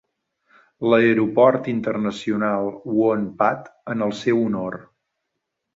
[0.91, 4.85] L'aeroport internacional Won Pat en el seu honor.